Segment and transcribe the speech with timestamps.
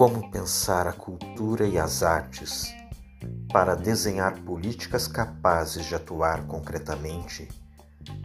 [0.00, 2.74] Como pensar a cultura e as artes
[3.52, 7.46] para desenhar políticas capazes de atuar concretamente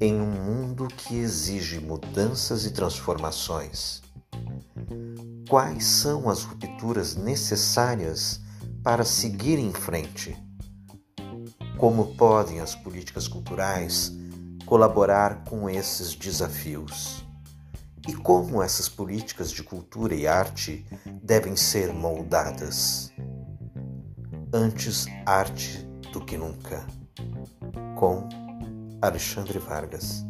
[0.00, 4.00] em um mundo que exige mudanças e transformações?
[5.46, 8.40] Quais são as rupturas necessárias
[8.82, 10.34] para seguir em frente?
[11.76, 14.10] Como podem as políticas culturais
[14.68, 17.24] colaborar com esses desafios?
[18.06, 20.84] E como essas políticas de cultura e arte
[21.22, 23.10] devem ser moldadas?
[24.52, 26.86] Antes arte do que nunca.
[27.96, 28.28] Com
[29.00, 30.22] Alexandre Vargas.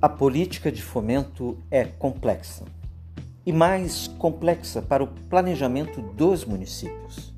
[0.00, 2.64] A política de fomento é complexa
[3.50, 7.34] e mais complexa para o planejamento dos municípios.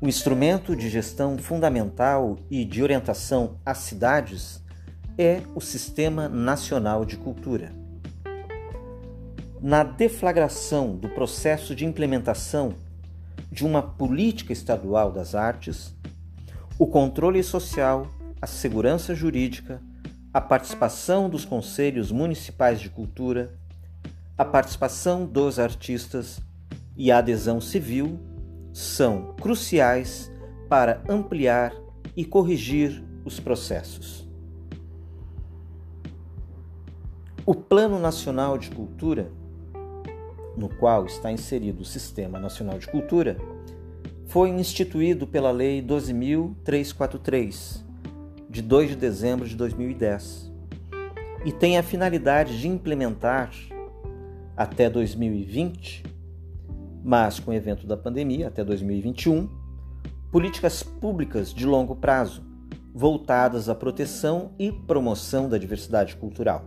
[0.00, 4.64] O instrumento de gestão fundamental e de orientação às cidades
[5.18, 7.70] é o Sistema Nacional de Cultura.
[9.60, 12.74] Na deflagração do processo de implementação
[13.52, 15.94] de uma política estadual das artes,
[16.78, 18.06] o controle social,
[18.40, 19.82] a segurança jurídica,
[20.32, 23.52] a participação dos conselhos municipais de cultura,
[24.36, 26.40] a participação dos artistas
[26.96, 28.18] e a adesão civil
[28.72, 30.28] são cruciais
[30.68, 31.72] para ampliar
[32.16, 34.28] e corrigir os processos.
[37.46, 39.30] O Plano Nacional de Cultura,
[40.56, 43.36] no qual está inserido o Sistema Nacional de Cultura,
[44.26, 47.84] foi instituído pela Lei 12.343,
[48.50, 50.52] de 2 de dezembro de 2010,
[51.44, 53.52] e tem a finalidade de implementar
[54.56, 56.04] até 2020,
[57.02, 59.48] mas com o evento da pandemia até 2021,
[60.30, 62.42] políticas públicas de longo prazo
[62.94, 66.64] voltadas à proteção e promoção da diversidade cultural.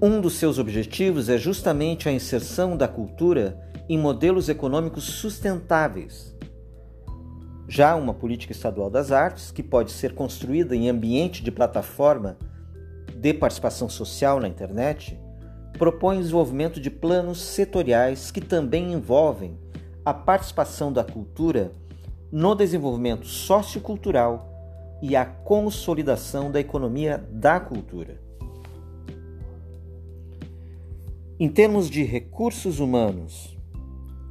[0.00, 6.34] Um dos seus objetivos é justamente a inserção da cultura em modelos econômicos sustentáveis.
[7.68, 12.36] Já uma política estadual das artes, que pode ser construída em ambiente de plataforma
[13.14, 15.18] de participação social na internet,
[15.78, 19.58] propõe o desenvolvimento de planos setoriais que também envolvem
[20.04, 21.72] a participação da cultura
[22.30, 24.50] no desenvolvimento sociocultural
[25.02, 28.20] e a consolidação da economia da cultura.
[31.38, 33.56] Em termos de recursos humanos,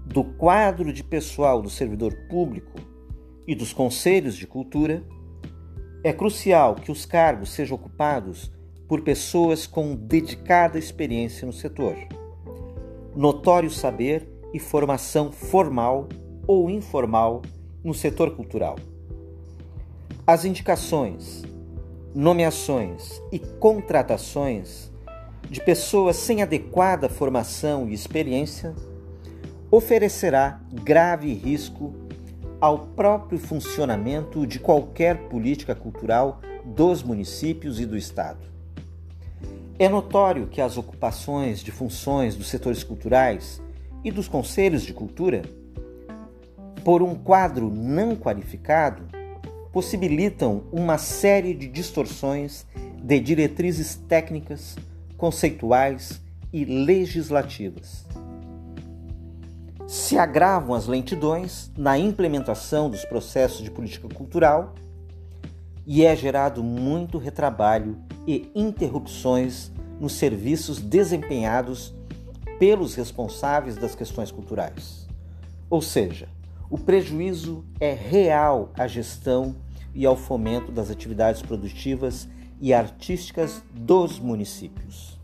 [0.05, 2.79] do quadro de pessoal do servidor público
[3.47, 5.03] e dos conselhos de cultura,
[6.03, 8.51] é crucial que os cargos sejam ocupados
[8.87, 11.95] por pessoas com dedicada experiência no setor,
[13.15, 16.07] notório saber e formação formal
[16.45, 17.41] ou informal
[17.83, 18.77] no setor cultural.
[20.25, 21.43] As indicações,
[22.13, 24.91] nomeações e contratações
[25.49, 28.73] de pessoas sem adequada formação e experiência
[29.69, 31.93] oferecerá grave risco
[32.61, 38.52] ao próprio funcionamento de qualquer política cultural dos municípios e do Estado.
[39.83, 43.61] É notório que as ocupações de funções dos setores culturais
[44.01, 45.41] e dos conselhos de cultura,
[46.85, 49.03] por um quadro não qualificado,
[49.73, 52.65] possibilitam uma série de distorções
[53.03, 54.77] de diretrizes técnicas,
[55.17, 56.21] conceituais
[56.53, 58.05] e legislativas.
[59.85, 64.75] Se agravam as lentidões na implementação dos processos de política cultural
[65.85, 67.97] e é gerado muito retrabalho
[68.27, 71.93] e interrupções nos serviços desempenhados
[72.59, 75.07] pelos responsáveis das questões culturais.
[75.69, 76.27] Ou seja,
[76.69, 79.55] o prejuízo é real à gestão
[79.93, 82.27] e ao fomento das atividades produtivas
[82.59, 85.19] e artísticas dos municípios.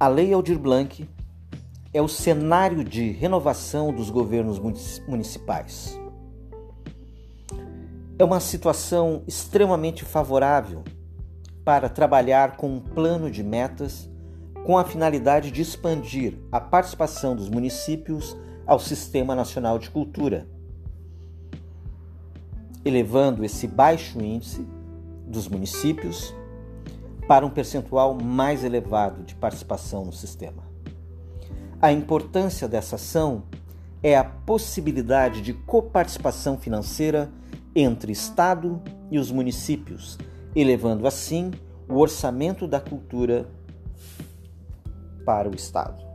[0.00, 1.08] A Lei Aldir Blanc
[1.94, 4.58] é o cenário de renovação dos governos
[5.06, 6.01] municipais
[8.22, 10.84] é uma situação extremamente favorável
[11.64, 14.08] para trabalhar com um plano de metas
[14.64, 20.46] com a finalidade de expandir a participação dos municípios ao Sistema Nacional de Cultura,
[22.84, 24.64] elevando esse baixo índice
[25.26, 26.32] dos municípios
[27.26, 30.62] para um percentual mais elevado de participação no sistema.
[31.80, 33.42] A importância dessa ação
[34.00, 37.28] é a possibilidade de coparticipação financeira
[37.74, 38.80] entre Estado
[39.10, 40.18] e os municípios,
[40.54, 41.50] elevando assim
[41.88, 43.48] o orçamento da cultura
[45.24, 46.11] para o Estado.